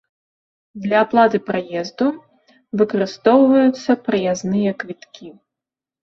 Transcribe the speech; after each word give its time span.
Для 0.83 1.01
аплаты 1.05 1.39
праезду 1.49 2.07
выкарыстоўваюцца 2.81 3.97
праязныя 4.07 4.71
квіткі. 4.81 5.27